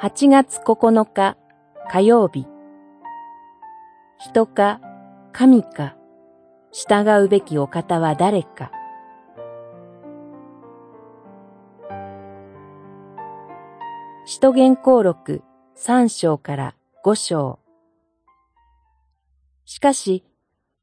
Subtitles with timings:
[0.00, 1.36] 8月9日
[1.90, 2.46] 火曜日。
[4.16, 4.80] 人か
[5.32, 5.96] 神か
[6.70, 8.70] 従うべきお方は誰か。
[14.24, 15.42] 使徒言行録
[15.74, 17.58] 三章から五章。
[19.64, 20.22] しかし、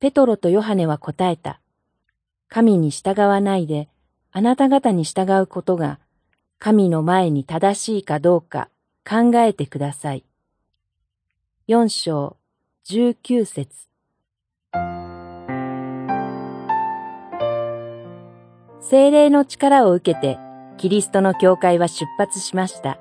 [0.01, 1.61] ペトロとヨハネは答えた。
[2.49, 3.87] 神に従わないで、
[4.33, 6.01] あなた方に従うことが、
[6.59, 8.67] 神の前に正しいかどうか。
[9.07, 10.25] 考えてください。
[11.67, 12.37] 四章
[12.83, 13.87] 十九節
[18.79, 20.39] 精霊の力を受けて、
[20.77, 22.99] キリストの教会は出発しました。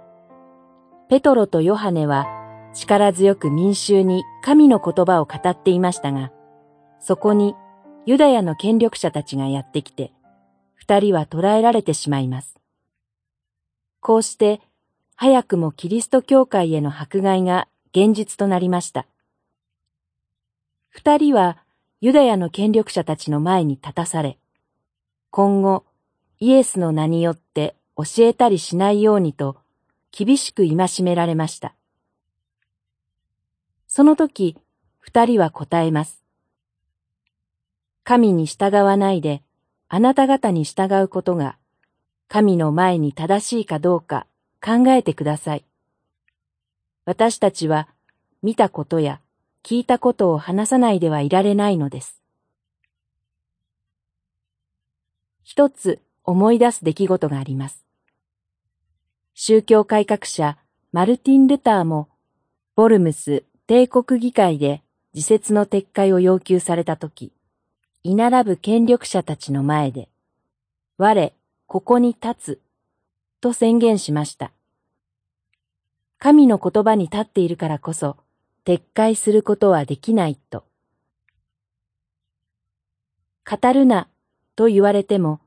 [1.09, 2.27] ペトロとヨハネは
[2.75, 6.33] 力強く民衆に神の言葉を語っていましたが、
[7.01, 7.55] そこに
[8.05, 10.13] ユダヤの権力者たちがやってきて、
[10.75, 12.59] 二人は捕らえられてしまいます。
[14.01, 14.61] こうして、
[15.17, 19.07] 早くもキリスト教会への迫害が現実となりました。
[20.89, 21.59] 二人は
[22.01, 24.39] ユダヤの権力者たちの前に立たされ、
[25.31, 25.85] 今後
[26.41, 29.57] イエスの名によって教えたりしないようにと
[30.11, 31.75] 厳しく戒められました。
[33.87, 34.57] その時、
[34.99, 36.25] 二人は答えます。
[38.03, 39.43] 神に従わないで、
[39.89, 41.57] あなた方に従うことが、
[42.29, 44.27] 神の前に正しいかどうか
[44.65, 45.65] 考えてください。
[47.05, 47.89] 私たちは
[48.43, 49.21] 見たことや
[49.63, 52.23] 聞いたことを話さないではいられないのです。
[55.43, 57.85] 一つ思い出す出来事があります。
[59.35, 60.57] 宗教改革者
[60.93, 62.09] マルティン・ルターも、
[62.75, 67.33] ボルムス帝国議会で自説の撤回を要求されたとき、
[68.03, 70.09] 居並ぶ権力者たちの前で、
[70.97, 71.33] 我、
[71.67, 72.61] ここに立つ、
[73.41, 74.54] と宣言しました。
[76.25, 78.17] 神の言葉に立っているからこそ、
[78.65, 80.65] 撤回することはできないと。
[83.45, 84.09] 語るな、
[84.57, 85.41] と言われても、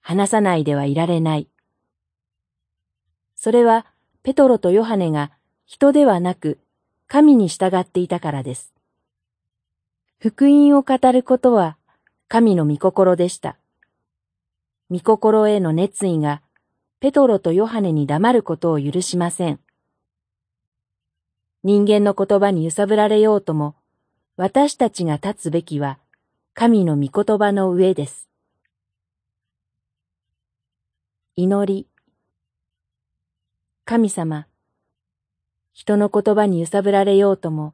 [0.00, 1.48] 話さないではいられない。
[3.34, 3.86] それは、
[4.22, 5.32] ペトロとヨハネが
[5.66, 6.60] 人ではなく、
[7.08, 8.72] 神に従っていたからです。
[10.20, 11.76] 福音を語ることは
[12.28, 13.58] 神の御心でした。
[14.92, 16.40] 御心への熱意が
[17.00, 19.58] ペトロとヨハネに黙ることを許しません。
[21.66, 23.74] 人間の言葉に揺さぶられようとも、
[24.36, 25.98] 私たちが立つべきは
[26.52, 28.28] 神の御言葉の上です。
[31.36, 31.88] 祈り。
[33.86, 34.46] 神様、
[35.72, 37.72] 人の言葉に揺さぶられようとも、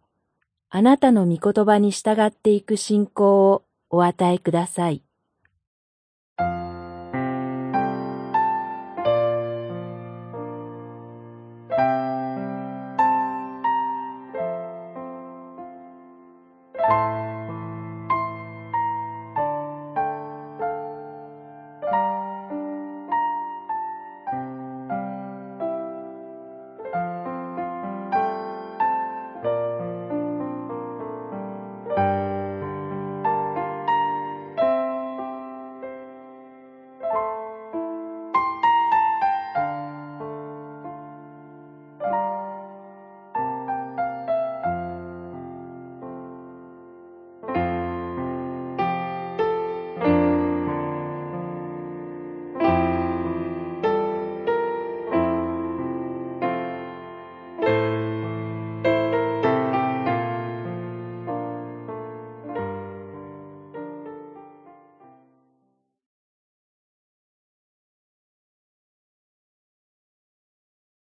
[0.68, 5.02] あなたの御言葉に従っていく信仰をお与えください。